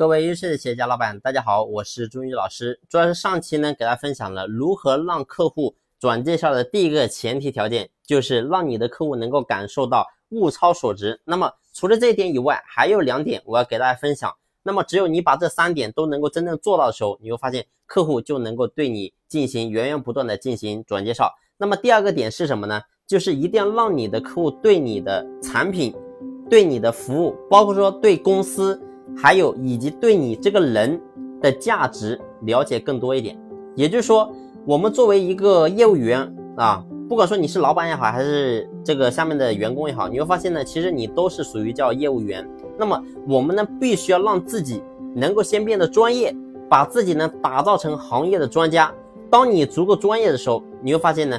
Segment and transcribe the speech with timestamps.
[0.00, 2.80] 各位优秀的企业家老板，大家好，我是朱宇老师。
[2.88, 11.20] 主要是上期呢，给大家分享了如何让客户转介绍的第一个前提条件，就是让你的客户能够感受到物超所值。
[11.26, 14.34] 那么除了这一点以外，还有两点我要给大家分享。
[14.62, 21.30] 那么只有你把这三点都能够真正做到的时候，你会发现客户就能够对你进行源源不断的进行转介绍。
[21.58, 22.80] 那么第二个点是什么呢？
[23.06, 25.94] 就是一定要让你的客户对你的产品、
[26.48, 28.82] 对你的服务，包括说对公司。
[29.22, 30.98] 还有以及对你这个人
[31.42, 33.38] 的价值了解更多一点，
[33.74, 34.32] 也就是说，
[34.64, 42.48] 我们作为一个业务员啊，不管说你是老板也好，还是这个下面的员工也好，你会发现呢，其实你都是属于叫业务员。
[42.78, 42.98] 那么
[43.28, 44.82] 我们呢，必须要让自己
[45.14, 46.34] 能够先变得专业，
[46.66, 48.90] 把自己呢打造成行业的专家。
[49.28, 51.38] 当你足够专业的时候，你会发现呢，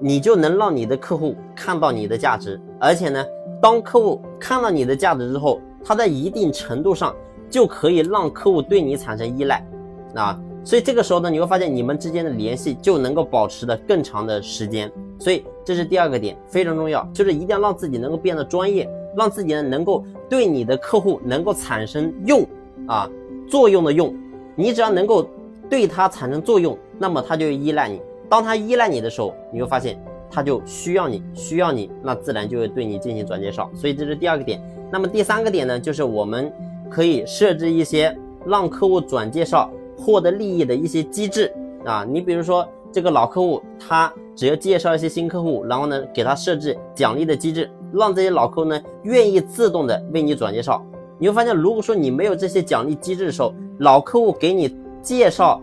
[0.00, 3.24] 你就能让你的客户看到你的价值，而且呢，
[3.62, 5.60] 当客户看到你的价值之后。
[5.84, 7.14] 它在一定程度上
[7.48, 9.66] 就可以让客户对你产生依赖，
[10.14, 14.90] 啊，所以这个时候呢，你会发现你们之间的联系就能够保持的更长的时间。
[15.18, 22.46] 所以这是第二个点，非常重要，就是一定要让自己能够变得专业，让自己呢能够对你的客户能够产生用
[22.86, 23.10] 啊
[23.48, 24.14] 作用的用。
[24.54, 25.28] 你只要能够
[25.70, 28.00] 对他产生作用，那么他就依赖你。
[28.28, 29.98] 当他依赖你的时候，你会发现
[30.30, 33.70] 他就需要你，需要你，那自然就会对你进行转介绍。
[33.74, 34.60] 所以这是第二个点。
[34.90, 36.52] 那么第三个点呢，就是我们
[36.88, 41.52] 可以设置一些让客户转介绍获得利益的一些机制
[41.84, 42.06] 啊。
[42.08, 50.82] 你比如说这个老客户，他只要介绍一些新客户，然后呢给他设置奖励的机制，让这些老客户呢愿意自动的为你转介绍。
[51.18, 55.60] 你会发现，如果说你没有这些奖励机制的时候，老客户给你介绍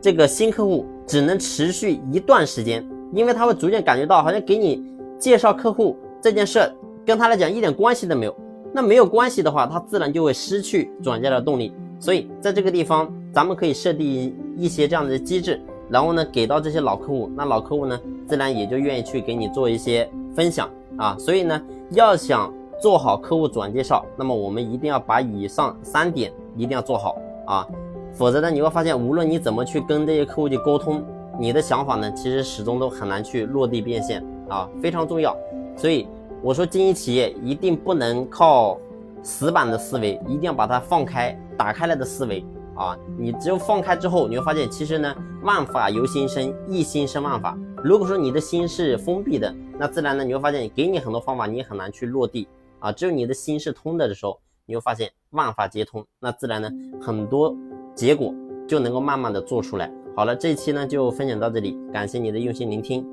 [0.00, 4.84] 这个新客户只能持续一段时间，因为他会逐渐感觉到好像给你
[5.18, 6.60] 介绍客户这件事
[7.06, 8.36] 跟他来讲一点关系都没有。
[8.76, 11.72] 那没有关系的话，他自然就会失去转介的动力。
[11.98, 21.16] 所以在这个地方，咱们可以设定一些这样的机制，然后呢给到这些老客户，那老客户呢自然也就愿意去给你做一些分享啊。
[21.18, 21.58] 所以呢，
[21.92, 27.16] 要想做好客户转介绍，那么我们一定要把以上三点一定要做好
[27.46, 27.66] 啊，
[28.12, 31.02] 否则呢你会发现，无论你怎么去跟这些客户去沟通，
[31.40, 35.34] 你的想法呢其实始终都很难去落地变现啊，非常重要。
[35.78, 36.06] 所以。
[36.42, 38.78] 我说，经营企业一定不能靠
[39.22, 42.44] 死板的思维，一定要把它放开、打开来的思维
[42.76, 42.96] 啊！
[43.18, 47.58] 你只有放开之后，你会发现，其实呢，万法由心生，一心生万法。
[47.82, 52.46] 如果说你的心是封闭的，那自然呢，你会发现，给你很多方法，你也很难去落地
[52.78, 52.92] 啊。
[52.92, 56.70] 只有你的心是通的的时候，你会发现万法皆通，那自然呢，
[57.00, 57.56] 很多
[57.94, 58.32] 结果
[58.68, 59.90] 就能够慢慢的做出来。
[60.14, 63.04] 好了，这一期呢就分享到这里，感谢你的用心聆听。